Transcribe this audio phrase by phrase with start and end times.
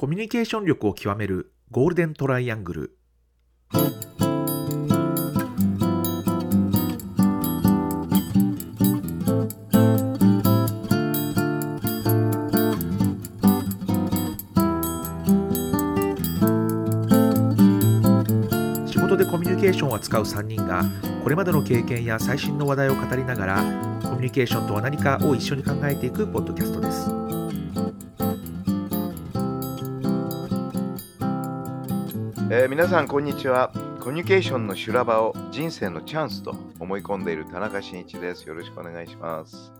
[0.00, 2.98] コミュニケーション力を極めるゴールデントライアングル。
[18.86, 20.82] 仕事でコミュニケーションを扱う3人が
[21.22, 23.56] これまでの経験や最新の話題を語りながら
[24.02, 27.19] コミュニケーションとは何かを一緒に考えていくポッドキャストです。
[32.52, 39.70] えー皆さんこんにちはコミュニケーションの修羅場を人生のチャンスと思い込んでいる田中真一ですよろしくお願いします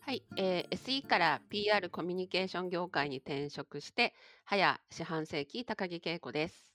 [0.00, 6.72] はい、えー SE から PR コミュニケーション業界に転職して、早四半世紀、高木恵子です。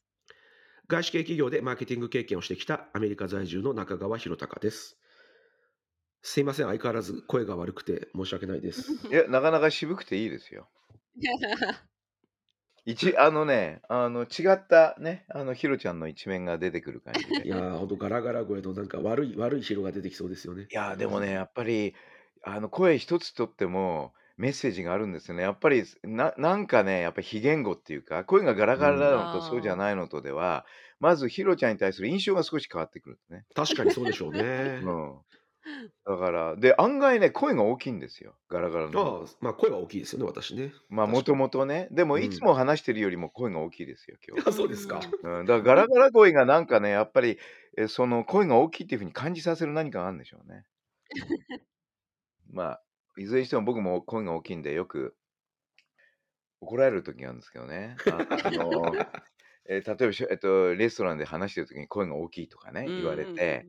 [0.87, 4.97] 外資系企業でマーケティング経験をしてきたアメリカ在住の中川博隆です。
[6.21, 8.93] すいません、相変わらず声が悪くて申し訳ないです。
[9.11, 10.69] いやなかなか渋くていいですよ
[12.85, 20.67] 一あのねあの違ったねあのひろちゃんの一面が出てくる感じで いやー、ほんとガラガラ声のなんか悪い悪いヒロが出てきそうですよね。
[20.71, 21.95] いやーでもねやっぱり
[22.43, 30.65] あの声一つとってもメッセージがあるんですよねやっぱりななんかねやっぱり非言語っていうか声がガラガラなのとうんそうじゃないのとでは
[30.99, 33.45] まずひろちゃんに対する印象が少し変わってくるんですね。
[33.55, 34.41] 確かにそうでしょうね。
[34.83, 35.15] うん、
[36.05, 39.01] だからで案外ね声が大きいんですよガラガラの。
[39.01, 40.73] ああまあ声は大きいですよね、私ね。
[40.89, 44.49] まあもともとねでもうんいつも話してるよりも声が大きいですよ今日。
[44.49, 45.01] あそうですか。
[45.23, 47.37] うん、だからガラガラ声がなんかねやっぱり
[47.77, 50.65] えその声が大きいっていうふうに感じさせる何かがあるんでしょうね。
[52.51, 52.81] まあ
[53.17, 55.15] いずれにしても僕も声が大きいんでよく
[56.61, 57.95] 怒られる時があるんですけどね。
[58.07, 58.93] ああの
[59.67, 63.65] えー例えばえっと、レストランで話してる時に声が大きいとかね言われて、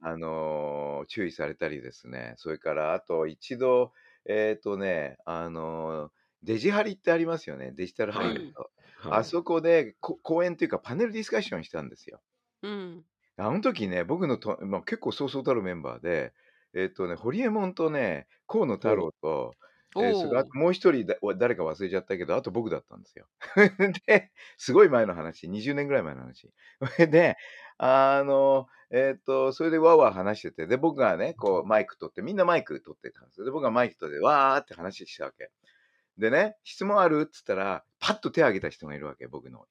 [0.00, 3.92] あのー注意されたりですねそれからあと一度
[4.26, 6.10] えっ、とねあのー
[6.42, 8.70] デジハリってありますよねデジタルハリウッド、はい
[9.04, 12.20] あそこでこ講演というかパネルディスカッションしたんですよ。
[12.62, 13.04] うん。
[13.36, 16.32] あの時ね僕のと、まあ、結構そうそうたるメンバーで
[16.74, 23.26] えっ、とねホリエモンとね河野太郎と、えーそれからあともう一人だ誰か忘れちゃったけどあと僕だったんですよ。
[24.06, 26.50] ですごい前の話20年ぐらい前の話。
[26.78, 27.36] そ れで
[27.78, 33.46] あのえっ、とそれでわーわー話しててで僕がねこうマイク取ってみんなマイク取ってたんですよ。
[33.46, 35.50] で僕がマイク取ってわーって話したわけ。
[36.18, 39.64] でね質問あるっつったらパッと手を挙げた人がいるわけ僕の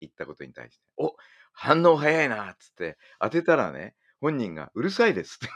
[0.00, 0.82] 言ったことに対して。
[0.96, 1.14] お
[1.52, 5.48] 反応早いなっつって当てたらね本人がうるさいですって。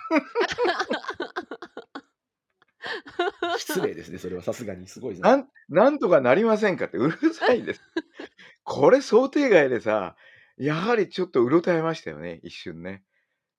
[3.59, 4.87] 失礼ですね、それはさすがに。
[4.87, 5.31] すごいな。
[5.31, 7.81] なんなんとかなりませんかってうるさいです。
[8.63, 10.17] これ想定外でさ、
[10.59, 13.05] やはりちょっとうろたえましたよね、一瞬ね。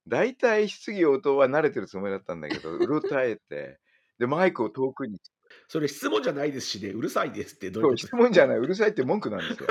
[0.08, 3.80] 大体質疑応答は慣れてるつもりだったんだけど、うろたえて、
[4.18, 5.20] で、マイクを遠くに、
[5.68, 7.98] それ質問じゃないですしね、うるさいですってどういうこと？
[7.98, 9.70] 質問じゃない、うるさいって文句なんですよ。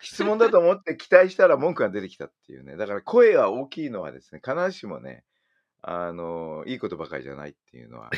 [0.00, 2.76] 質問だと思って期待したら文句が出てきたっていうね。
[2.76, 5.24] だから声が大きいのはですね、必ずしもね、
[5.80, 8.10] あの、いいことばかりじゃないっていうのは、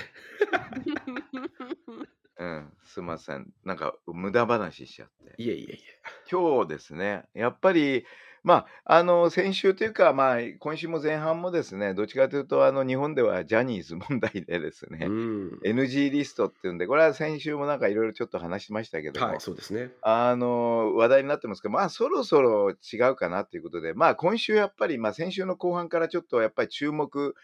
[2.38, 3.52] うん、すいません。
[3.64, 5.42] なんか無駄話しちゃって。
[5.42, 5.78] いえいえいえ。
[6.30, 8.04] 今日ですね、やっぱり、
[8.47, 15.58] まあ、あの先週というか、まあ、今週も前半もですね、どっちかというと、あの日本ではジャニーズ問題でですね、うん。
[15.64, 19.91] NG リストっていうんで、これは先週もなんかいろいろちょっと話しましたけども、はい、そうですね。
[20.00, 27.34] あの話題になってますけど、まあ、そろそろ違うかなということで、まあ、今週やっぱり、まあ、先週の後半からちょっとやっぱり注目、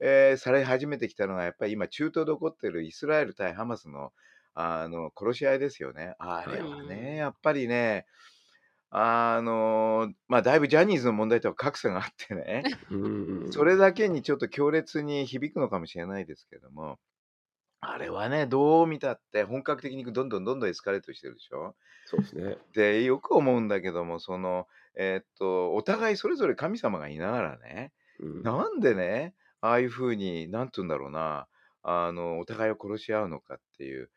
[0.00, 4.12] えーされ始めてきたのが、やっぱり今、中東で起こっているイスラエル対ハマスの
[4.58, 6.14] あの殺し合いですよね。
[6.18, 8.06] あれははいね、やっぱりね、
[8.90, 12.96] あのまあ、だいぶジャニーズの問題とは格差があってね、 う
[13.48, 13.52] ん。
[13.52, 16.98] それだけにちょっと強烈に響くのかもしれないですけども、
[17.80, 21.76] あれはね、どう見たって本格的にどんどんどんどんエスカレートしてるでしょ。
[22.06, 22.56] そうですね。
[22.72, 31.48] でよく思うんだけどもその、えーっとお互いそれぞれ神様がいながらねうんなんでねああいうふうに何て言うんだろうな
[31.82, 34.10] あのお互いを殺し合うのかっていうえ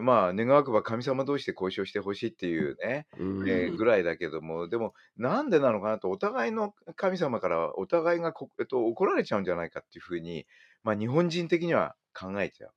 [0.00, 10.46] まあ願わくば神様同士で交渉してほしいっていうね、うんえーぐらいだけどもでもなんでなのかなとお互いの神様からお互いがこ、えっと、怒られちゃうんじゃないかっていうふうに、
[10.82, 12.70] まあ、日本人的には考えちゃう。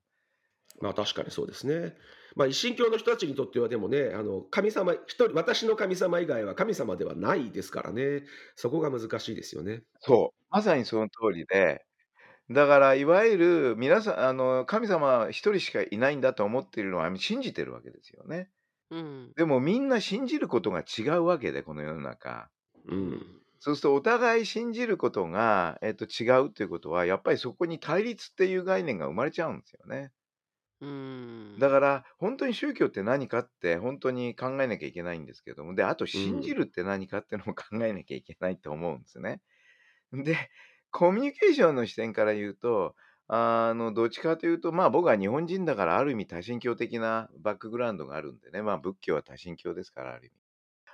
[0.80, 1.94] まあ確かにそうですね。
[2.36, 8.24] まあ一神教の人たちにとってはでもね、あの神様一人私の神様以外は神様ではないですからね。
[8.56, 9.84] そこが難しいですよね。
[10.00, 11.84] そう、まさにその通りで、
[12.50, 18.50] だからいわゆる皆さん、あの神様一人しかいないんだと思っているのは信じてるわけですよね。
[18.90, 19.34] うん。
[19.36, 22.50] でもみんな信じることが違うわけで、この世の中。
[22.88, 23.42] うん。
[23.60, 30.12] そうするとお互い信じることが、えっと、違うということは、やっぱりそこに対立っていう概念が生まれちゃうんですよね。
[30.82, 30.90] うー
[31.58, 31.60] ん。
[31.60, 36.22] だから、本当に宗教って何かって本当に考えなきゃいけないんですけども、で、あとうん。
[36.22, 39.42] 信じるって何かってのも考えなきゃいけないと思うんですね。
[40.14, 40.38] で、
[40.92, 42.96] コミュニケーションの視点から言うと、
[43.28, 50.36] あの、どっちかというと、まあ僕は日本人だからある意味多神教的なバックグラウンドがあるんでね、まあ仏教は多神教ですから、ある意味。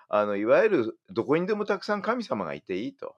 [0.09, 3.15] あの、いわゆるどこにでもたくさん神様がいていいと。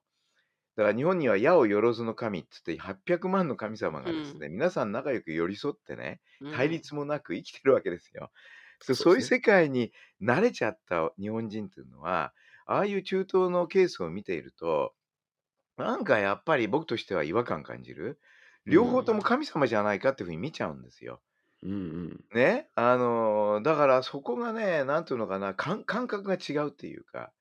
[0.77, 4.53] だから日本には矢をよろずの神っつって800万の神様うがですね、ん。
[4.53, 6.53] 皆さん仲良く寄り添ってね、うん。
[6.53, 8.31] 対立もなく生きてるわけですよ。
[8.79, 8.95] うですね。
[8.95, 9.91] そういう世界に
[10.21, 12.33] 慣れちゃった日本人っていうのは、
[12.65, 14.93] ああいう中東のケースを見ていると、
[15.79, 18.19] なんかやっぱり僕としては違和感感じる？
[18.65, 19.23] う両方ともん。
[19.23, 21.21] 神様じゃないかっていうふうに見ちゃうんですよ。
[21.61, 21.75] うんう
[22.15, 22.29] ん。
[22.33, 22.69] ね？
[22.75, 27.33] あの、だからそこがね、なんていうのかな、感感覚が違うっていうか、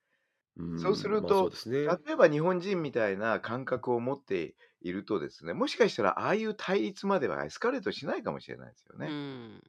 [0.56, 1.08] うそうすん。
[1.08, 2.00] るまあすね。
[2.06, 9.14] 例えば日本人みたいな感覚を持っているとですね、もしかしたらああいう対立まではエスカレートしないかもしれないですようね。
[9.14, 9.62] ん。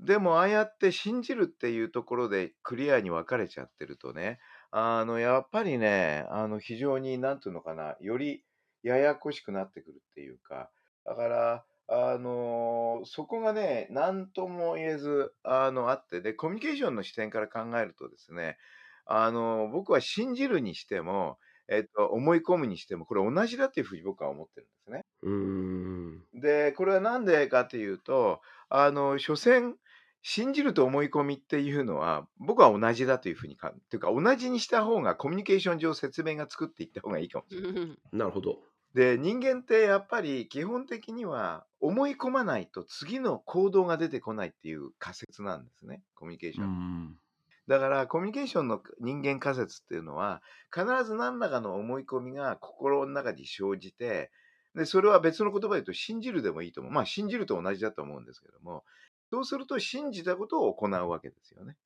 [0.00, 4.40] でもああやって信じるっていうところでクリアに分かれちゃってるとね、
[4.74, 8.42] あの、やっぱりね、あの、非常になんていうのかな、より
[8.82, 10.70] ややこしくなってくるっていうか、
[11.04, 18.56] だから、あの、そこがね、なんとも言えず、あの、あって、で、コミュニケーションの視点から考えるとですね、
[19.04, 21.38] あの、僕は信じるにしても、
[21.68, 25.04] えっと、思い込むにしても、これ同じだっていうふうに僕は思ってるんですね。
[25.22, 26.26] うーん。
[26.34, 29.76] で、これはなんでかっていうと、あの、所詮、
[30.22, 37.80] 信じると思い込みっていうのは、僕は同じだというふうにかっていうか、同じにした方がコミュニケーション上説明がつくっていった方がいいかもしうれない。
[37.86, 37.98] ん。
[38.12, 38.58] なるほど。
[38.94, 46.68] で、人間ってやっぱり基本的には思い込まないと次の行動が出てこないっていう仮説なんですね、コミュニケーシうョン。
[46.68, 47.18] ん。
[47.66, 50.42] だからコミュニケーションの人間仮説っていうのは
[50.74, 54.30] 必ず何らかの思い込みが心の中に生じて
[54.74, 58.84] でそれは別の言葉で言うと信じるでもいいと思うまあ信じると同じだと思うんですけども
[59.32, 61.78] そうすると信じたことを行うわけですよね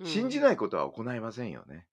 [0.00, 0.06] うん。
[0.06, 1.86] 信じないことは行いませんよね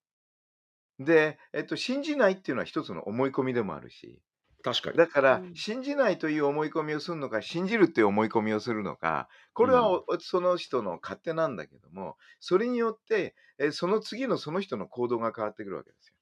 [0.99, 4.19] で、えっと、信じないっていうのは一つの思い込みでもあるし
[4.63, 4.95] 確かに。
[4.95, 5.53] うだからん。
[5.53, 16.15] 信じないという思い込みをするのか信じるっていう思い込みをするのかこれはその人の勝手なんだけどもそれによってえその次のその人の行動が変わってくるわけですよ。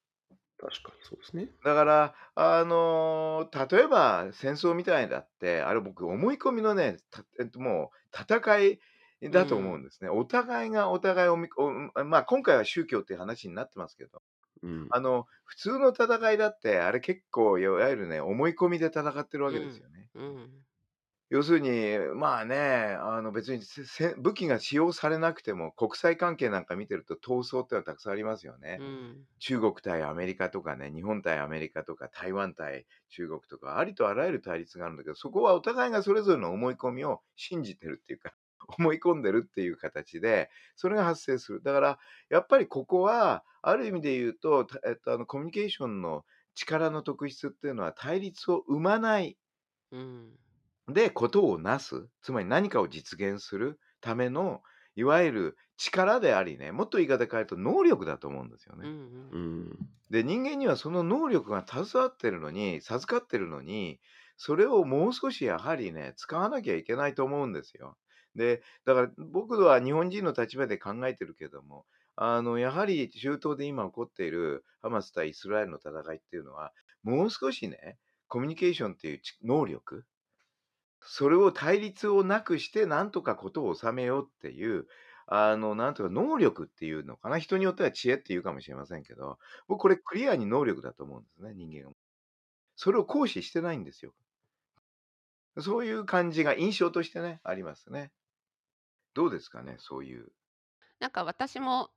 [0.58, 1.52] 確かにそうですね。
[1.64, 8.80] だから、あのー例えば戦争みたいだってあれ僕思い込みのねたえっと、もう戦い
[9.22, 9.84] うだと思うんん。
[9.84, 10.10] ですね。
[10.10, 11.72] お互いがお互いをみお
[12.06, 14.22] まあ今回は宗教っていう話になってますけど
[14.62, 14.92] うん。
[14.92, 19.56] あの普通の戦いだってあれ結構いわゆるね思い込みで戦ってるわうん。
[19.56, 20.10] けですよね。
[20.16, 20.67] うん。
[21.30, 28.78] 要するに、まあね、あの別にせせ武器が使用されなくても、国際関係なんか見てると闘争ってのはたくさんありますよね。
[28.78, 29.28] うん。
[29.40, 38.34] 中国対アメリカとかね、日本対アメリカとか、台湾対中国とか、ありとあらゆる対立があるんだけど、そこはお互いがそれぞれの思い込みを信じてるっていうか、
[38.80, 41.62] 思い込んでるっていう形で、それが発生する。
[41.62, 46.26] だから、やっぱりここは、ある意味で言うと、たえっと、あのコミュニケーションの
[46.56, 49.38] 力の特質っていうのは、対立を生まない。
[49.92, 50.40] うん。
[50.88, 54.64] で、ことをなす、つまり何かを実現するための、
[54.96, 58.88] いわゆる力でありね、もっと言い方変えると能力だと思うんですよね。
[58.88, 59.30] うん。
[59.32, 59.98] うん。
[60.10, 64.00] で、人間にはその能力が携わってるのに、授かってるのに、
[64.38, 67.98] それをもう少しやはりね、使わなきゃいけないと思うんですよ。
[68.36, 71.86] で、だから僕は日本人の立場で考えてるけども、
[72.16, 76.74] あの、やはり中東で今起こっているハマス対イスラエルの戦いっていうのは、
[77.04, 80.06] もう少しね、コミュニケーションっていうち能力、
[81.02, 84.88] それを対立をなくして、なんとかことを収めようっていう、
[85.28, 87.38] あの、なんとか能力っていうのかな。
[87.38, 91.96] 人によっては知恵っていうかもしれませんけど、僕これクリアに能力だと思うんですね、人間が。
[92.76, 94.14] それを行使してないんですよ。
[95.60, 98.12] そういう感じが印象としてね、ありますね。
[99.14, 100.32] どうですかね、そういう。
[101.00, 101.90] なんか私も、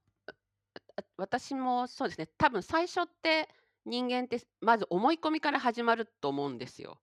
[1.17, 3.49] 私もそうですね、多分最初って
[3.85, 7.01] 人間ってまず思い込みから始まると思うんですよ。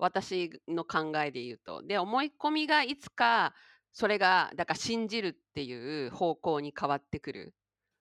[0.00, 1.82] 私の考えで言うと。
[1.82, 3.54] で、思い込みがいつか
[3.92, 7.54] それがだから信じるっていう方向に変わってくる。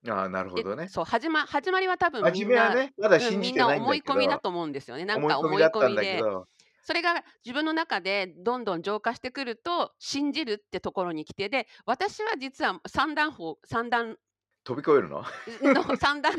[0.08, 0.88] ああ、なるほで、どね。
[0.88, 5.06] そう、始ま始まりは多分み初んな、ね、まみん信じてないんな思い込みだと思うんですよね。
[5.06, 6.48] なんか思い込みで、ど、
[6.84, 14.16] それが自分の中でどんどん浄化してくると、信じるってところに来て、で、私は実は三段法三段
[14.70, 15.24] 飛び越えるの？
[15.62, 16.34] の三段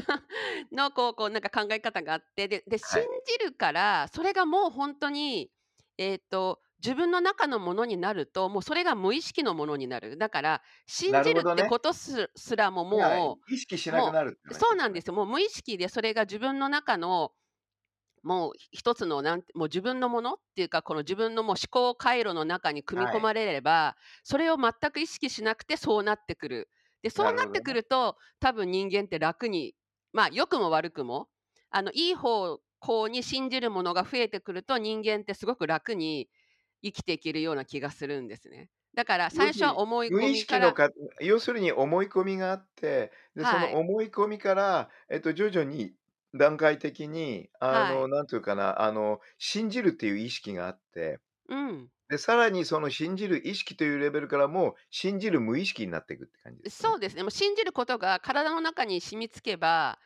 [0.72, 3.10] のこうこうなんか考え方があって、でで、信はい。
[3.26, 5.50] じるから、それがもう本当に、
[5.98, 10.16] えっと、自分の中のものになると、もうそれが無意識のものになる。
[10.16, 11.64] だから、信なじるって。
[11.64, 14.40] ことすすらもも意識しう、なくなる。
[14.52, 15.14] そうなんですよ。
[15.14, 17.32] もう無意識でそれが自分の中の
[18.22, 23.16] もう一つのなんてもう自分のものっていうかこの自分のもう思考回路の中に組みはい。
[23.16, 26.68] 込まれればそれを全く意識しなくてそうなってくる。
[27.02, 27.90] でそうなってくなるほどね。
[28.40, 29.74] 多分人間って楽に
[30.12, 31.28] まあ良くも悪くも
[31.70, 36.28] あのいい方向に信じるものが増えてくると人間ってすごく楽に
[36.82, 38.70] 生きていけるような気がするんですね。
[38.94, 40.90] だから要最初は思い込みから識のか
[41.20, 45.94] 要するに思い込みがあって、で、そはいの思い込みから、えっと、徐々に
[46.34, 56.88] 段階的に、あはいの、なんていうかな、あの、信じるっていう意識があって、うんで、さらにその信じる意識というレベルからもう信じる無意識になっていくって感じですね。
[56.88, 57.22] そうですね。
[57.22, 59.98] もう信じることが体の中に染みつけば、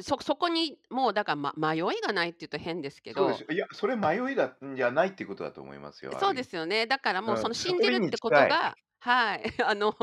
[0.00, 3.48] そそこにもうだから、ま、迷いがないって言うと変ですけどそうですよ。
[3.50, 6.34] いや、それ迷いだんじゃないっていうことだと思いますよ、あそう。
[6.34, 6.86] ですよね。
[6.86, 8.60] だからもううん、その信じるってこと近い。
[8.60, 9.94] がはい、 あの、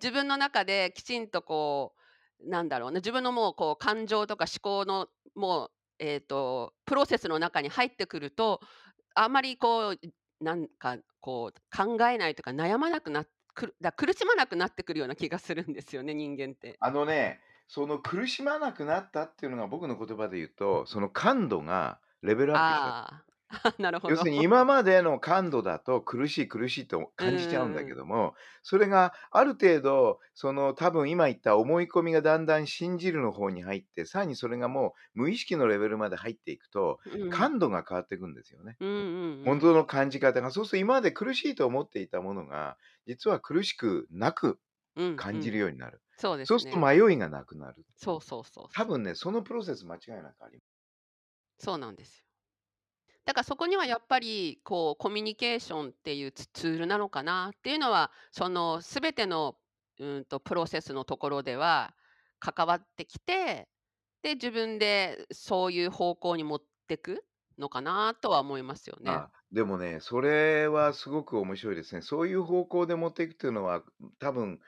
[0.00, 1.94] 自分の中できちんとこ
[2.40, 8.60] う、なんだろうな、自分のもうこう感情とか思考のもう、えっと、プロセスの中に入ってくると、
[9.14, 10.00] あんまりこう、
[10.40, 13.24] なんかこう考えないとか悩まなくな
[13.54, 16.76] くるだ苦しまなくなってくるような気がするんですよね、人間って。
[16.80, 23.33] あのね、その苦しまなくなったっていうのが僕の言葉で言うと、その感度がレベルアップした。
[23.78, 24.14] なるほど。
[24.14, 27.96] 要するに今までの感度だと苦しい苦しいとう感じちゃうんだけん。
[27.96, 37.48] ども、それがある程度、その多分今言った思い込みがだんだん信じるの方に入って、さらにそれがもう無意識のレベルまで入っていくと、うん。
[37.48, 38.78] 感度が変わっていくんですよね。
[38.80, 39.54] うんうんうん。
[39.54, 40.50] 本当の感じ方が。
[40.50, 44.60] そうすると今まで苦しいと思っていたものが、実は苦しくなく
[44.96, 45.58] うんう感じるん。
[45.58, 46.02] ようになる。
[46.16, 46.86] そうですそうするとね。
[46.86, 47.86] 迷いがなくなる。
[47.96, 48.68] そうそうそう。
[48.72, 50.62] 多分ね、そのプロセス間違いなくあり
[51.58, 52.26] そうなんですよ。
[53.24, 59.56] だからそこにはやっぱりこうコミュニケーションっていうツールなのかなっていうのは、その全ての
[59.98, 61.94] うんとプロセスのところでは
[62.38, 63.68] 関わってきて、
[64.22, 67.24] で、自分でそういう方向に持ってく
[67.58, 69.10] のかなとは思いますよね。
[69.10, 72.02] あ、でもね、それはすごく面白いですね。
[72.02, 73.82] そういう方向で持っていくっていうのは、
[74.18, 74.60] 多分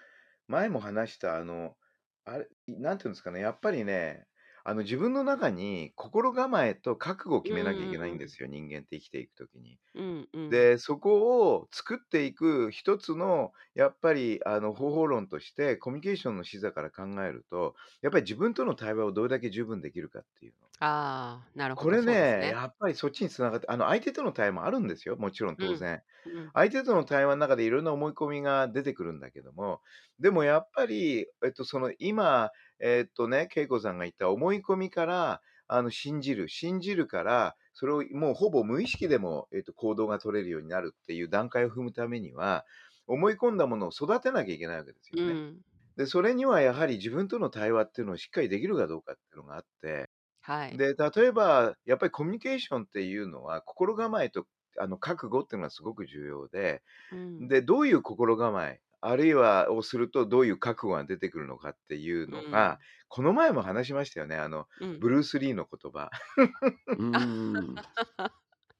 [0.47, 1.77] 前も話したあの、
[2.25, 4.27] あれ、なんていうんですかね、やっぱりね、
[4.69, 8.19] あの自分の中に心構えと覚悟をう決めなきゃいけないんん。
[8.19, 9.79] ですよ、人間って生きていくときに。
[9.95, 10.57] うんうん。
[10.57, 20.69] で、そこを作っていく一つのやっぱりあの方法論として、コミュニケーションの視座から考えると、やっぱり自分との対話をどれだけ十分できるかっていうの。
[20.79, 22.59] ああ、なるほこれど、そうですね、ね。
[22.59, 25.67] やっぱりそっちに繋がってあの相手との対話もあるんですよ、もちろんうん。
[25.67, 26.03] 当然。
[26.25, 26.55] うん。
[26.55, 29.83] 相手との対話の中でいろんな思い込みが出てくるんだけども、
[30.19, 42.65] でもやっぱり、えっと、その今、えっとね、恵子さんが言った思い込みから、あの信じる、信じるから、それをもうほぼ無意識でも、えっと、行動が取れるようになるっていう段階を踏むためには、
[43.07, 45.39] 思い込んだものを育てなきゃいけないわけですうよね。
[45.53, 45.63] ん。
[45.97, 50.83] で、それにはやはり自分との対話っていうのをしっかりできるかどうかっていうのがあって、はい。
[50.83, 54.47] で、例えば、やっぱりコミュニケーションっていうのは、心構えと
[54.79, 57.49] あの覚悟っていうのがすごく重要で、うん。
[57.49, 62.81] で、どういう心構え、あるいはをするとどういう覚悟が出てくるのかっていううのが、ん。
[63.09, 64.37] この前も話しましたよね。
[64.37, 65.01] あの、うん。
[65.01, 66.11] ブルース・リーの言葉。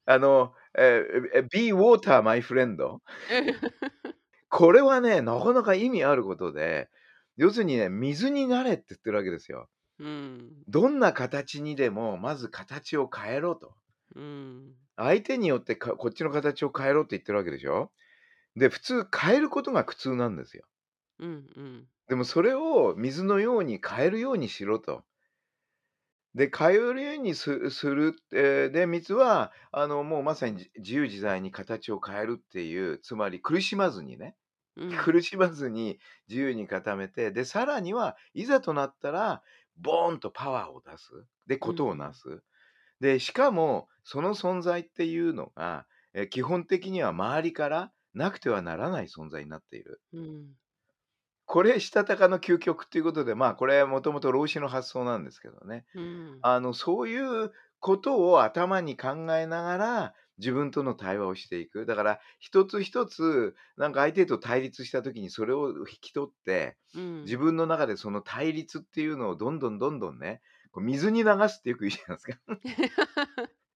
[0.05, 1.03] あの、え
[1.35, 2.99] え、be water, my friend。
[3.29, 3.67] うん。
[4.49, 6.89] これはね、なかなか意味あることで、
[7.37, 9.69] 要するにね、水になれって言ってるわけですよ。
[9.99, 10.67] うん。
[10.67, 13.75] どんな形にでも、まず形を変えろと。
[14.15, 14.77] うん。
[14.95, 17.91] 相手によってかこっちの形を変えろって言ってるわけでしょ。
[18.57, 20.65] で、普通変えることが苦痛なんですよ。
[21.19, 21.89] うんうん。
[22.09, 25.05] でもそれを水のように変えるようにしろと。
[26.35, 34.35] で、変えるようにすする、えーで、水は、あの、もうまさにじ自由自在に形を変えるっていう、つまり苦しまずにね、
[34.75, 35.11] うん。
[35.13, 35.99] 苦しまずに
[36.29, 39.43] 自由に固めて、で、さらにはいざとなったら、
[39.77, 41.11] ボーンとパワーを出す。
[41.47, 42.15] で、うことをなんうん。
[42.15, 42.43] す。
[43.01, 50.01] で、しかも、その存在っていうのが、え、基本的には周りからなくてはならない存在になっている。
[50.11, 50.57] うん。
[51.45, 55.85] これ、したたかの究極っていうことで、まあ、これはもともと老子の発想なんですけどね。
[55.93, 56.43] うん。
[56.43, 61.85] あの、そういうことを頭に考えながら、自分との対話をしていく。
[61.85, 67.25] だから、一つ一つ、なんか相手と対立した時にそれを引き取って、うん。
[67.25, 70.41] 自分の中でその対立っていうのをどんどんどんどんね、
[70.75, 72.39] 水に流すってよく言うじゃないですか。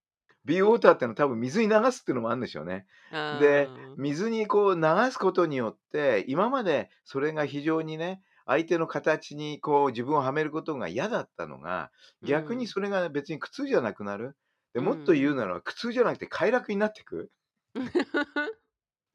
[0.44, 2.86] ビーウォーターってのは多分水に流すっていうのもあるんでしょうね。
[3.32, 3.72] で。
[3.96, 11.90] 水にこう流すことによって、今までそれが非常にね、相手の形にこう自分をはめることが嫌だったのが、
[12.22, 12.68] う逆にん。
[12.68, 14.36] それが別に苦痛じゃなくなる。
[14.74, 15.32] で、うもっと言ん。
[15.32, 17.30] うならば苦痛じゃなくて快楽になってく。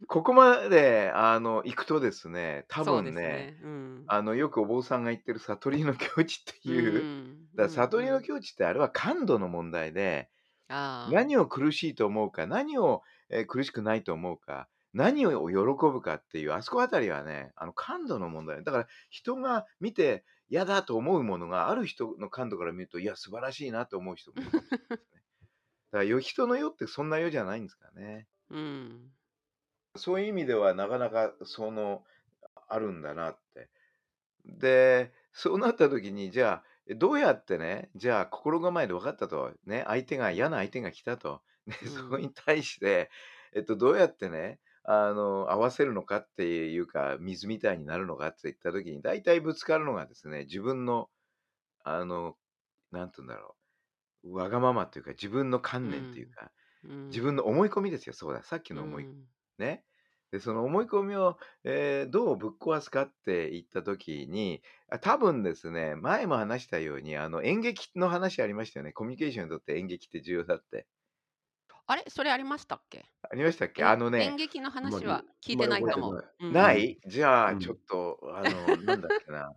[0.07, 3.57] ここまであの行くとですね、多分ね、ね。
[3.63, 4.07] うん。
[4.07, 8.23] あのよくお坊さんが言ってる悟りの境地ってういう、うんう悟りのん。
[8.23, 10.29] 境地ってあれは感度の問題で、
[10.69, 11.27] ああ。
[11.27, 15.57] 何を苦しいと思うか、何を、えー苦しくないと思うか、何を喜
[15.91, 18.63] ぶかっていう、あそこあたりはね、あの感度の問題。
[18.63, 25.09] だから人が見て嫌だと思うものがある人の感度から見ると、いや、素晴らしいなと思う人もいるかもしれないですね。
[25.91, 28.27] だからよ人の世ってそんな世じゃないんですかね。
[28.49, 29.17] うん。
[29.95, 32.03] そういう意味ではなかなかその
[32.67, 33.69] あるんだなって。
[34.45, 42.17] で、そうなった時に、じゃあ、えどうやってね、じゃあ心構えで分かったと、ね、相手が嫌な相手が来たと、ね、うそこん。
[42.17, 43.09] に対して、
[43.53, 51.09] えっと、どうやってね、あの、合わせるのかっていうか、水みたいになるのかって言った時に、大体ぶつかるのがですね、自分の、
[51.83, 52.37] あの、
[52.91, 53.57] なんて言うんだろ
[54.23, 56.51] う、わがままっていうか、自分のう観念っていうんか、
[57.11, 57.37] 自分うん。
[57.37, 59.27] の思い込みですよ、そうだ、さっきうの思いん。
[59.59, 59.85] ね。
[60.31, 68.93] で、その思い込みを、えーどうぶっ壊すかって言った時に、あ多分ですね、前も話したように、あの、演劇の話ありましたよね。
[68.93, 70.87] コミュニケーションにとって演劇って重要だって。
[71.87, 72.03] あれ？
[72.09, 73.09] それありましたっけ？
[73.29, 73.83] ありましたっけ？
[73.83, 76.17] 演あのね、演劇の話は聞いてないかも。
[76.49, 76.99] ない。
[76.99, 77.07] うん。
[77.07, 77.79] じゃあ、ちょっうん。
[77.87, 79.55] と、あの、なんだっけな。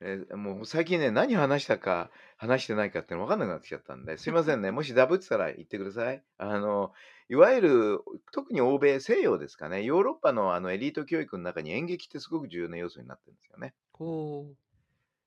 [0.00, 4.70] えーもう最近ね、何話したか、話してないかっての分かんなくなってきちゃったんで、すいませんね。
[4.70, 6.22] もしダブってたら言ってください。
[6.36, 6.92] あの、
[7.28, 8.00] いわゆる、
[8.32, 13.74] 特に欧米、西洋ですかね、ヨーロッパのあのエリート教育の中に演劇ってすごく重要な要素になってるんですよね。
[13.92, 14.54] ほ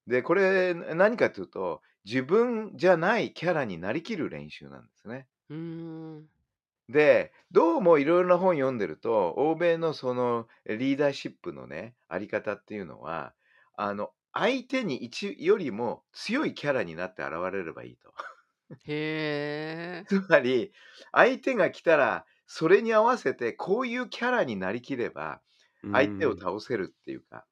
[0.07, 5.27] で、これ何かというと、自分じゃないキャラになりきる練習なんですね。
[5.49, 5.55] う。
[5.55, 6.29] ん。
[6.89, 13.33] で、どうもいろいろな本読んでると、欧米のそのリーダーシップのね、あり方っていうのは、
[13.75, 18.13] あの、相手に一よりも強いキャラになって現れればいいと。
[18.85, 18.93] へ
[20.05, 20.05] え。
[20.05, 20.73] つまり、
[21.11, 25.41] 相手が来たら、それに合わせてこういうキャラになりきれば、
[25.83, 26.37] う相手をん。
[26.37, 27.45] 倒せるっていうか、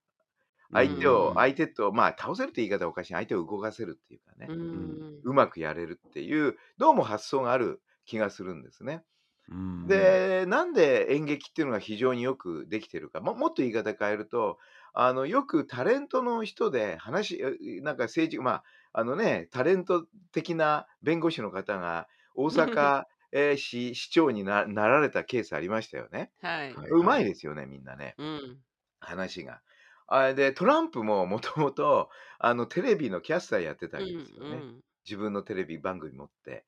[0.71, 1.37] う相手を、ん。
[1.37, 3.13] 相手と、まあ、倒せるって言い方はおかしい。
[3.13, 5.23] 相手を動かせるっていうかうね、ん。
[5.23, 9.03] うまくやれるっていう、どうも発想がある気がするんですね。
[9.47, 10.21] うん。
[10.25, 14.59] で、なんで演劇っていうのが非常によくできてるか、ももっと言い方変えると、
[14.93, 26.31] あの、よくタレントの人で話、えなんか政治、まあ、あのね、タレント的な弁護士の方が大 阪、えー市市長にななられたケースありましたよね。
[26.41, 26.81] はい。
[26.81, 26.89] はい。
[26.91, 27.25] うまはいい。
[27.25, 28.63] ですよね、みんなね、うん。
[28.99, 29.61] 話が。
[30.07, 32.09] あれで、トランプももともと、
[32.39, 34.67] あの、テレビのキャスターやってたうわけですよね。
[34.77, 34.81] ん。
[35.05, 36.65] 自分のテレビ番組持って。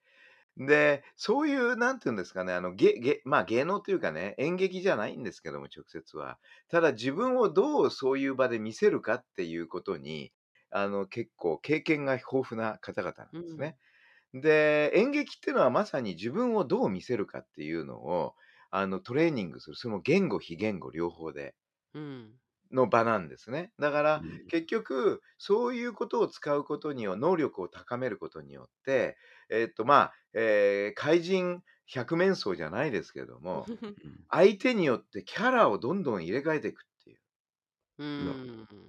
[0.68, 6.40] で、そういう、なんていうんですかね、あの、げ、げ、まあ芸能というかね、演劇じゃないんですけども、直接は。
[6.70, 10.34] ただ自分をどうそういう場で見せるかっていうことに、
[10.70, 13.42] あの、結構経験が豊富な方々なんうん。
[13.42, 13.78] ですね。
[14.34, 18.36] で、演劇っていうのはまさに自分をどう見せるかっていうのを、
[18.72, 19.78] あの、トレーニングする。
[19.78, 21.56] その言語、非言語両方で。
[21.94, 22.41] うん。
[22.72, 23.74] の場なんですね。
[23.80, 24.42] だからうん。
[24.48, 29.18] 結局そういうことを使うことによ能力を高めることによって、
[29.50, 33.72] えっとまあ、えー怪人百面相じゃないですけども
[34.04, 34.28] うん。
[34.30, 37.20] 相手によってキャラをどんどん入れ替えていくっていう。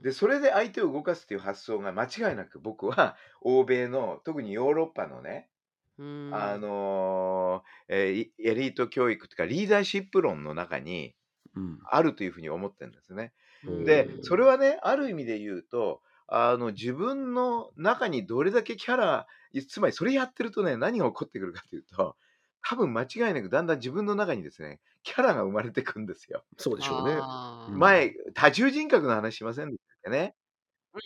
[0.00, 5.50] でそれで相手を動かすっていう発想が間違いなく僕は 欧米の特にヨーロッパのね
[5.98, 6.58] うあん。
[6.58, 11.16] のーえーいエリート教育というかリーダーシップ論の中に
[11.54, 11.88] うん。
[11.90, 13.34] あるというふうに思ってるんですね。
[13.64, 14.22] うで、ん。
[14.22, 22.16] それはね、ある意味で言うと、あの、自分の中にどれだけキャラ、いつまりそれやってるとね、何が起こってくるかというと、
[22.62, 26.44] 多分間違いなくだんだん自分の中にですね、キャラが生まれてくんですよ。
[26.58, 27.24] そうでしょうね。
[27.66, 30.36] 前、多重人格の話しませんでしたっけね。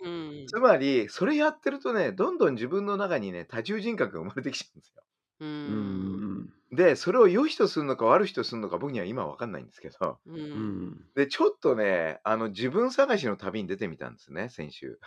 [0.03, 0.53] うん。
[0.53, 5.03] つまり、それやってるとね、どんどん自分の中にね、多重人格が生まれてきちゃうんですよ。
[5.41, 5.73] う。
[5.73, 6.56] うんん。
[6.73, 10.33] で、それを良しとするのか悪しとするのか僕には今は分かんないんですけど、う。
[10.33, 11.09] うんん。
[11.15, 15.01] で、ちょっとね、あの、自分探しの旅に出てみたんですね、先週。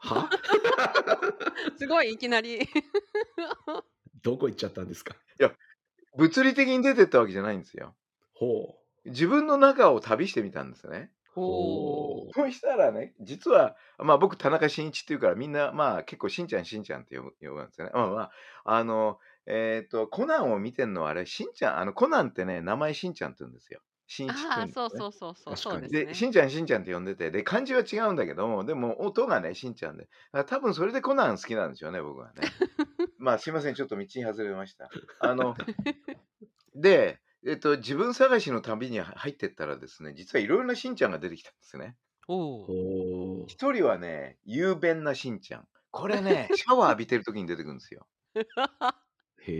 [0.00, 0.28] は？
[1.78, 2.60] すごい、いきなり。
[4.22, 5.14] どこ行っちゃったんですか？
[5.40, 5.52] いや、
[6.16, 7.96] 物理的に出てったわけじゃないんですよ。
[8.34, 8.74] ほ
[9.04, 11.12] 自分の中を旅してみたんですね。
[11.36, 11.40] う。
[11.40, 11.42] ほ
[12.26, 17.92] ほそうしたらね、実は、まあ僕、田中真一っていうから、みんな、まあ結構、しんちゃん、しんちゃんって呼ぶ呼ぶんですよね。
[17.94, 18.30] まあまあ、
[18.64, 23.80] あの、えっ、と、コナンを見てんのはあれ、しんちゃん、あの、コナンってね、名前しんちゃんって言うんですよ。
[24.06, 24.88] しんいちってああ、言うんですね。
[24.90, 25.88] そうそうそうそう、確かに。
[25.88, 26.14] で、そうですね。
[26.14, 30.08] しんちゃん、しんちゃんって呼んでて、で、漢字は違うんだけども、でも、音がね、しんちゃんで。
[30.46, 32.54] 多分それでコナン好きなんでしょうね、僕はね。
[33.18, 34.90] まあ、すいません、ちょっと道に外れました。
[35.20, 35.54] あの、
[36.74, 41.96] で、えっと、自分探しの旅に入ってったらですね、実はいろいろなしんちゃんが出てきたんですね。
[42.28, 42.34] お
[43.44, 43.46] お。
[43.46, 45.68] 一人はね、雄弁なしんちゃん。
[45.90, 48.06] これね、シャワー浴びてる時に出てくるんですよ。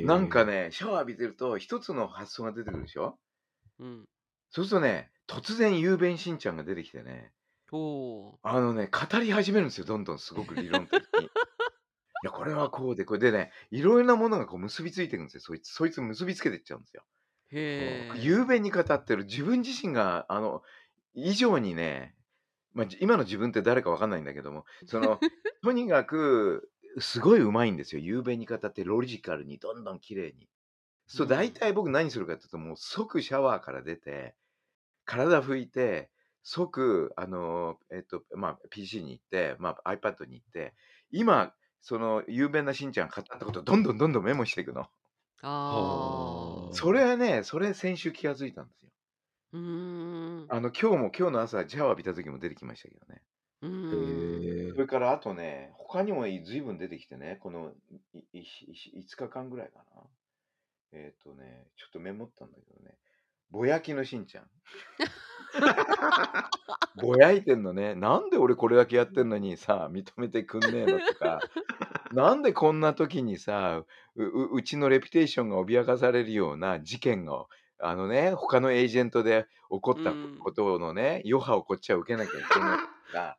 [0.02, 3.18] なんかね、シャワー浴びてると一つの発想が出てくるでしょ？
[3.78, 4.08] うん。
[4.48, 7.34] そうするとね、突然雄弁しんちゃんが出てきてね、
[7.72, 8.40] おお。
[8.42, 11.32] あのね、語り始めるんですよ、どんどんすごく理論的に。
[12.22, 15.40] や、これはこうで、これでね、いろいろなものがこう結びついていくんですよ。
[15.40, 17.04] そいつ、そいつ結びつけていっちゃうんですよ。
[17.50, 17.56] へ
[18.20, 18.20] え。
[18.20, 20.62] 雄弁に語ってる自分自身が、あの、
[21.14, 22.16] 以上にね、
[22.74, 25.20] まあ、じ今の自分って誰かわかんないんだけども、その、
[25.62, 26.70] とにかく、
[27.00, 28.00] すごい上手いんですよ。
[28.02, 30.48] 雄弁に語ってロジカルに、どんどん綺麗に。
[31.06, 34.36] そう、大体僕何するかっていうと、もう即シャワーから出て、
[35.04, 36.10] 体拭いて、
[36.42, 40.74] 即、あの、えっと、まあ、PC に行って、まあ、iPad に行って、
[41.10, 44.88] 今、その、雄弁なしんちゃんが語ったことをどんどんどんどんメモしていくの。
[45.42, 46.84] ああ。
[46.84, 48.90] それはね、それ先週気がついたんですよ。
[49.52, 49.60] うー
[50.46, 50.54] ん。
[50.54, 53.22] あの、今日も、今日の朝、シャワー浴びた時も出てきましたけどね。
[53.62, 54.54] うん。
[54.58, 57.72] えそれからあとね、他にも随分出てきてね、この
[58.32, 60.02] いいい5日間ぐらいかな。
[60.92, 62.96] えっ、とね、ちょっとメモったんだけどね、
[63.50, 64.44] ぼやきのしんちゃん。
[67.00, 71.40] ぼやいてんのね、なんで俺これだけやってんのにさ、認めてくんねえのとか、
[72.12, 73.82] なんでこんな時にさ、
[74.16, 77.46] うううちのレピュテーションが脅かされるような事件が、
[77.80, 80.38] あのね、他のエージェントで起こったうん。
[80.38, 83.38] ことのね、余波をこっちは受けなきゃいけないとか、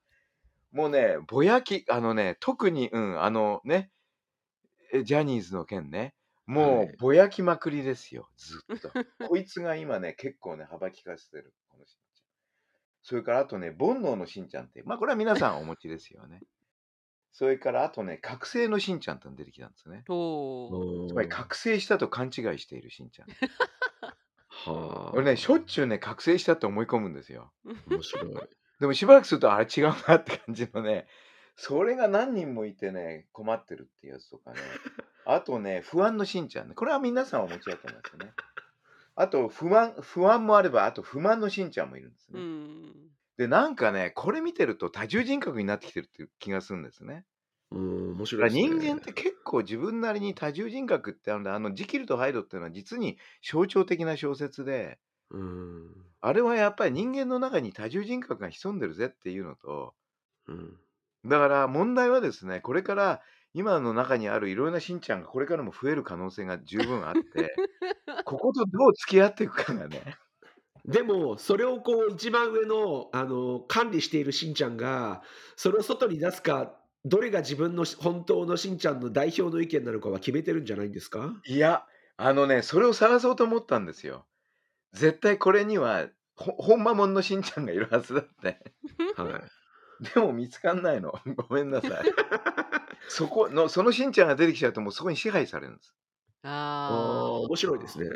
[0.76, 3.92] もうね、ぼやき、あのね、特に、うん、あのね、
[4.92, 6.14] えジャニーズの件ね、
[6.48, 6.86] はもい。
[6.88, 8.92] うぼやきまくりですよ、ずっと。
[9.30, 12.28] こいつが今ね、結構ね、幅利かせてる、このしんちゃん。
[13.04, 16.42] それからあとね、煩悩のしんちゃんって、まあこれは皆さんお持ちですよね。
[17.32, 20.04] それからあとね、覚醒のしんちゃんっての出てきたんですね。
[20.06, 23.28] つまり覚醒したと勘違いしているしんちゃん。
[25.14, 27.54] 俺ね、しょはっちゅうね、覚醒したって思い込むんですよ。
[27.66, 28.50] あ、面白い。
[28.80, 31.08] でもしばらくすると、あれ違うなって感じのね、
[31.56, 34.58] それが何人もいてね、困ってるっていうやつとかね。
[35.26, 36.76] あとね、不安のしんちゃんね。
[36.76, 38.34] これは皆さんお持ちだと思いますよね。
[39.16, 42.42] あと、不安、不安もあれば、あと不満のしんちゃんもいるんですうね。
[42.42, 42.94] ん。
[43.38, 47.26] で、なんかね、これ見てると多重人格になってきてるっていう気がするんですね。
[47.72, 48.62] うん、面だ白いね。
[48.62, 51.56] 人間って結構自分なりに多重人格ってあるんだ。
[51.56, 55.00] あの、ジキルとハイドっていうのは実に象徴的な小説で、
[55.32, 56.06] うん。
[56.22, 59.96] あれはやっぱり人間の中に多重人格が潜んでるぜっていうのと、
[60.48, 60.80] うん。
[61.26, 63.22] だから問題はですね、これから
[63.54, 67.62] 今の中にあるいろいろなしんちゃんがこれからも増える可能性が十分あって、
[68.26, 70.20] こことどう付き合っていくかがね。
[70.86, 75.22] でも、それをこう、一番上の、あの、管理しているしんちゃんが、
[75.56, 81.44] それを外に出すか、どれが自分のし本当のしんちゃんの代表の意見なのかは決めてるんじゃないんですか？
[81.44, 81.86] いや、
[82.18, 84.28] あのね、それを探そうと思ったんですよ。
[84.96, 88.74] 絶対これには、ほほんまもんのしんちゃんがいるはずだって。
[89.14, 89.52] はい。
[90.14, 91.14] でも見つかんないの。
[91.50, 92.06] ごめんなさい。
[93.08, 95.96] そこの、そのしんちゃんが出てきちゃうともうそこに支配されるんです。
[96.44, 96.50] あ
[96.88, 96.94] あ
[97.28, 98.10] あ、面白いですね。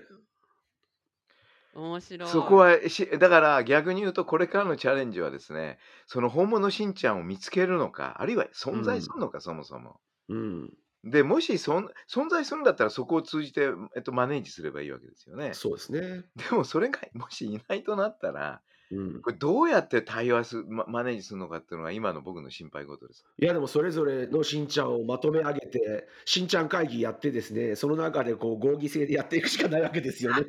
[1.73, 2.29] あ、面白い。
[2.29, 9.99] そこはし、だから逆に言うとこれからのチャレンジはですね、その本物しんちゃんを見つけるのか、あるいは存在するのか、そもそも。
[10.29, 10.73] うん。
[11.03, 15.53] で、もしそん存在するんだったらそこを通じて、えっと、マネージすればいいわけですよね。
[15.53, 16.23] そうですね。
[16.35, 19.21] でもそれがもしいないとなったら、うん。
[19.21, 23.23] これどうやって対話する、まマネージするのかっていうのが今の僕の心配事です。
[23.39, 30.43] いやでもそれぞれのしんちゃんをまとめ上げて、しんちゃん会議やってですね、その中でこう合議制でやっていくしかないわけですよね。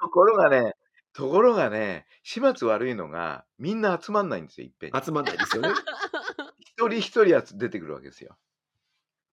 [0.00, 0.74] ところがね、
[1.12, 5.04] ところがね、始末悪いのが、みんな集まんないんですよ、いっぺんに。
[5.04, 5.70] 集まんないですよね。
[6.60, 8.36] 一人一人出てくるわけですよ。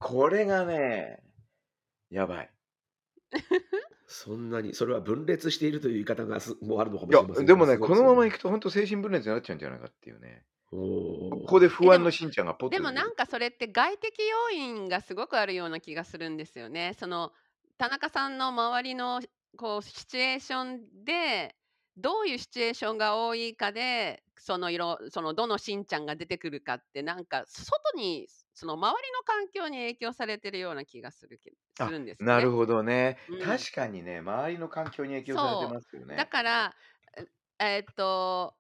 [0.06, 1.24] これがね、
[2.12, 2.52] やばい。
[4.06, 10.28] そんなに、それは分裂しているという言い方がすもうあるのかもいやしれません、でもね、すごいこのままいくと本当精神分裂になっちゃうんじゃないかっていうね。
[10.30, 10.78] よねこ
[11.44, 12.84] おこで不安のしんちゃんがポッとで。
[12.84, 16.96] もなんかそれって外的要因がすごくあるような気がするんですよね。
[17.00, 17.34] その
[17.80, 19.22] 田中さんの周りの
[19.58, 21.56] こうシチュエーションで
[21.98, 32.36] どういうシチュエーションが多いかでその色そのどのしんちゃんが出てくるかってなんか外にその周りの環境に影響されてるような気がするけすあるんですよね。
[32.36, 33.18] なるほどね。
[33.28, 36.28] うん確かにね、周りの環境に影響されてますよだね。
[36.28, 36.76] から
[37.60, 38.56] ええっと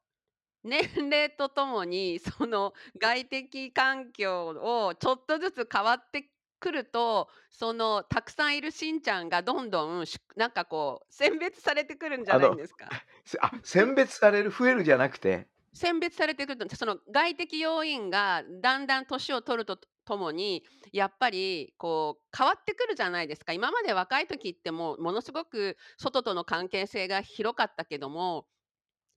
[0.63, 12.93] 年齢とともにその外的環境をちょっとずつ変わってくるとそのたくさんいるしんちゃんがどんどんしなんかこう選別されてくるんじゃないんですか？
[13.25, 28.45] せあ、選別される、増えるじゃなくて、選別されてくるとその外的要因がだんだん年を取るとともにやっぱりこう変わってくるじゃないですか今まで若い時ってもうものすごく外との関係性が広かったけども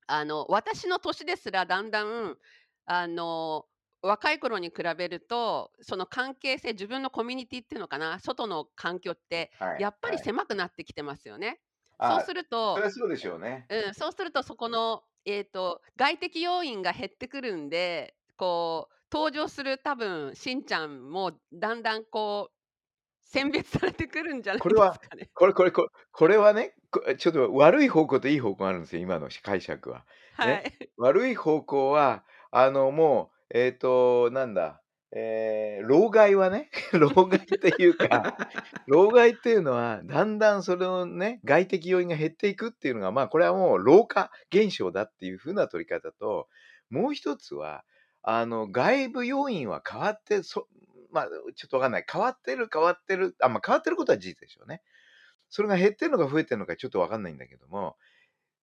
[0.07, 2.37] あの私の年ですらだんだん
[2.87, 3.66] あの
[4.01, 11.61] 若い頃に比べるとその関係性自分のコミュニティっていうのかな外の環境ってはいやっぱりはい狭くなってきてますよね。
[11.99, 13.66] あそうするとそれはそうでしょうね。
[13.68, 22.54] うん、そうするとそこの、えー、と外的要因が減ってくるんでこう登場する多分しんちゃんもだんだんこう
[23.22, 25.28] 選別されてくるんじゃないこれはですかね。
[25.34, 30.06] これこれこれこれはねこちょっと悪い方向といい方向があるんですよ今の解釈は。
[30.36, 30.88] はねい。
[30.96, 34.82] 悪い方向はあのもうえっ、となんだ
[35.12, 38.37] えー、老害はね 老害っていうか
[38.87, 46.49] 老害っていうのはだんだんそれのね外的要因が減っていくっていうのがまあこれはもう老化現象だっていうふうな取り方と
[46.90, 47.85] もう一つは
[48.23, 50.68] あの外部要因は変わってそ
[51.11, 54.83] まあちょっとわかんない変わってる変わってるあまあ変わってることは事実でしょうね
[55.49, 57.97] それが減ってるのか増えてるのかちょっとわかんないんだけども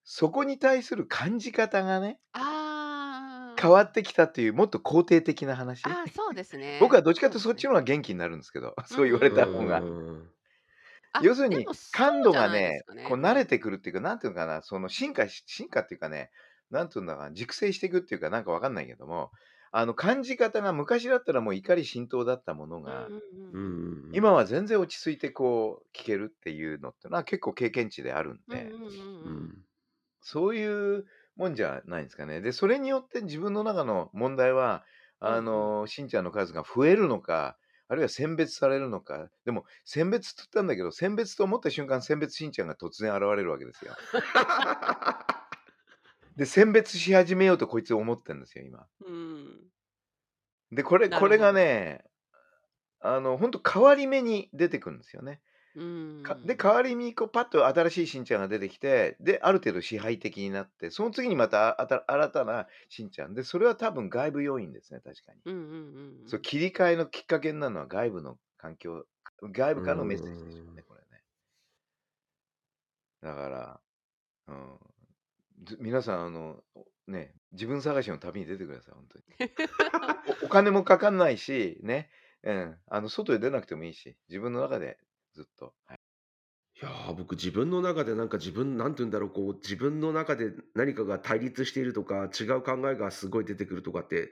[0.04, 2.55] そこに対する感じ方がねああ。
[3.60, 5.82] 変わってきたっていうもっと肯定的な話？
[5.82, 6.64] ああ、そうですね。
[6.78, 7.72] 僕はどっちかというとそっちのの。
[7.72, 9.88] 方が元気になるんですけどそう言われた方が。
[9.88, 10.30] うん
[11.12, 13.02] あ要するに感度がじゃないでね。
[13.02, 16.30] こう慣れてくるっていうかなんていうのかなその進化し進化っていうかね
[16.70, 19.30] なんていうんだかな熟成していくっていうかなんかわかんないけども
[19.72, 24.16] あの感じ方が昔だったらもう怒り浸透だったものが、うんうんううん。
[24.16, 28.88] ん今は全然落ち着いてこう聞けるっていうのってのは結構経験値であるんで、うんうん。
[28.88, 28.92] う
[29.24, 29.64] んううんん
[30.20, 32.40] そういうもんじゃないんですかね。
[32.40, 34.84] でそれによって自分の中の問題は
[35.18, 37.56] あの、しんちゃんの数が増えるのか
[37.88, 43.94] あるいは選別されるのかでも選別って言ったんだけど選別と思った瞬間選別しんちゃんが突然現れるわけですよ。
[46.36, 48.86] で選別し始めようとこいつ思ってるんですよ今。
[49.06, 49.70] うん
[50.72, 52.04] でこれこれがね
[53.00, 55.40] あの本当変わり目に出てくるんですよね。
[55.76, 56.22] うん。
[56.22, 63.34] かで代わりにこうパッと新しいしんちゃんが出てきてである程度支配的になってその次にまたあた新たなしんちゃん。
[63.34, 65.70] でそれは多分外部要因ですね確かに、うんうんうん
[66.22, 66.28] うん。
[66.28, 69.04] そう切り替えのきっかけになるのは外部の環境
[69.42, 71.22] 外部からのメッセージでしょうねこれね。
[73.22, 73.80] だから、
[74.48, 74.78] うん、
[75.64, 76.56] ず皆さんあの
[77.06, 79.50] ね自分探しの旅に出てください本当に。
[80.42, 82.10] おお金もかかんないしね、
[82.42, 84.98] うん、あの外へ出なくてもいいし自分の中で
[85.36, 85.98] ずっと、はい。
[86.80, 94.30] いやー僕自分の中でなんか自分なんて言うんだろうこう自分の中で何かが対立しているとか違う考えがすごい出てくるとかって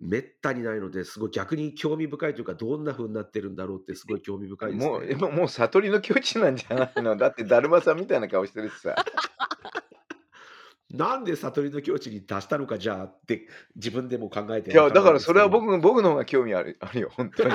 [0.00, 5.14] めったにないのですごい逆に興味深いというかどんな風になってるんだろうってすごい興味深いですもうね。
[5.14, 7.16] もうもう悟りの境地なんじゃないの？
[7.16, 8.94] だってだるまさんみたいな顔してるしさ。
[10.90, 17.50] なんで悟りの境地に達したのかじゃあって自分でも考えていやだからそれは僕僕の方が興味あるあるよ本当に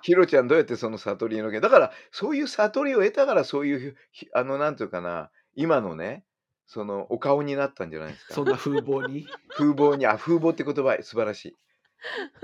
[0.00, 6.24] ないですヒロちゃんどうやってその悟りの境だからそういう悟りを得たからそういうひあのなんていうかな今のね
[6.66, 8.34] そのお顔になったんじゃないですか。
[8.34, 9.26] そんな風貌に？
[9.50, 11.56] 風貌にあ風貌って言葉素晴らし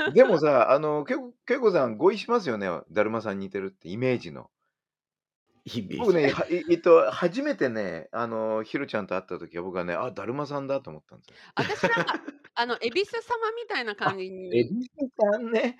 [0.09, 0.13] い。
[0.15, 4.51] でもさあのけこけいこさん合意しますよねだるまさんに似てるってイメージの。
[5.65, 5.99] イメージ。
[5.99, 11.35] 僕ね、はいえっと、初めてね、あの、ひろちゃんと会った時は僕はね、あ、だるまさんだと思ったんですよ。
[11.57, 12.23] 私なんか
[12.55, 14.91] あの恵比寿様みたいな感じエにビス
[15.33, 15.77] さんね、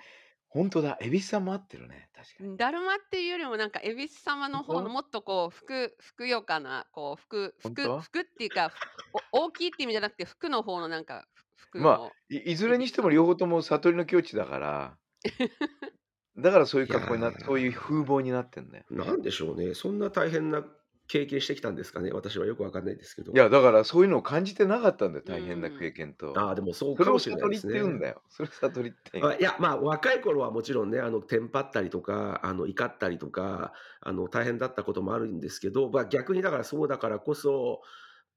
[0.49, 2.57] 本当だ、エビスさんも合ってるね、確かに。
[2.57, 7.99] だるまっていうよりもなんか恵比寿様の方のもっとこうふくふくよかなこう服服本当？
[7.99, 8.71] 服っていうか
[9.33, 14.97] お大きいって意味じゃなくて服の方のなんか服の、まあい、いずれにしても両方とも悟りの境地だから、
[16.37, 18.85] だからそういう格好になって、そういう風貌になってんだよ。
[18.89, 19.73] なんでしょうね。
[19.73, 20.63] そんな大変な
[21.07, 22.11] 経験してきたんですかね？
[22.11, 23.33] 私はよくわかんないですけど。
[23.33, 26.33] いや、だからそういうのを感じてなかったんだよ、大変な経験と。
[26.39, 27.73] ああでもそうそれをかもしれな悟りっていですね。
[27.73, 28.21] 言うんだよ。
[28.29, 37.81] それ悟りって言うあいやまあ若い頃はもちろんねあのテンパったりとかあの怒ったりとかあの大変だったこともあるんですけど、まあ、逆にだからそうだからこそ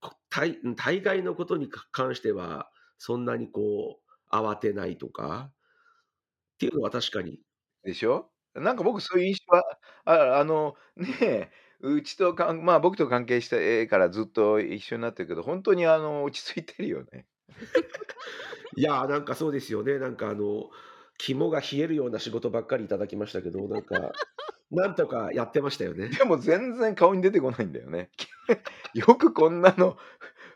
[0.00, 4.00] こ大大概のことに関してはそんなにこ
[4.33, 7.40] う慌てないとかっていうのは確かに
[7.85, 8.30] でしょ？
[8.54, 9.64] なんか僕そういう印象は、
[10.04, 17.26] ああの、ねえ、うちとかん、まあ僕と関係してからずっと一緒になってるけど、本当にあの、落ち着いてるよね。
[18.76, 20.70] いやーなんかそうですよねなんかあの
[21.18, 24.12] 肝が冷えるような仕事ばっかりいただきましたけどなんか
[24.70, 26.08] なんとかやってましたよね。
[26.10, 28.08] でも全然顔に出てこないんだよね。
[28.94, 29.98] よくこんなの、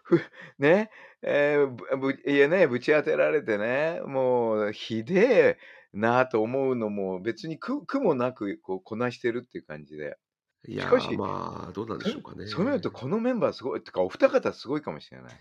[0.04, 0.20] ふ
[0.60, 0.90] ね、
[1.22, 5.58] えーぶぶいやね、ぶち当てられてね、もうひでえ
[5.92, 10.16] なと思うのも別に苦苦もなくこうこなしてるっていう感じで。
[10.66, 12.46] いやしかしーまあどうなんでしょうかね。
[12.46, 15.32] そういうのとこのメンバーすごい、てかお二方すごいかもしれない。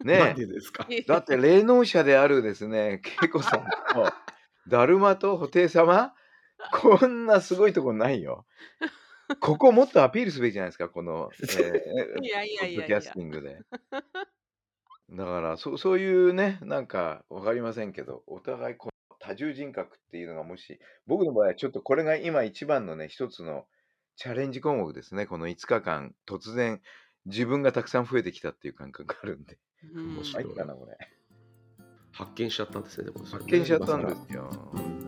[0.00, 0.86] なんねでですか？
[1.06, 3.64] だって霊能者であるですね、 恵子さん
[3.94, 4.12] と、
[4.68, 6.14] だるまと布袋様、
[6.80, 8.46] こんなすごいとこないよ。
[9.40, 13.58] ここもっとアピールすべきじゃないですか、この、えーいやいポやいやキャスティングで。
[15.10, 23.66] だからそ、そういうね、なんかわかりませんけど、お互いこの多重人格っていうのがもし、僕の場合はちょっとこれが今一番のね、一つの
[24.18, 25.26] チャレンジ項目ですね。
[25.26, 26.80] この5日間、突然
[27.26, 29.58] 自分がたくさん増えてきたっていう感覚があるんで。
[29.94, 30.98] うん面白いな、これ。
[32.10, 35.07] 発見しちゃったんですね、でもそれ発ね見しちゃったんですよ。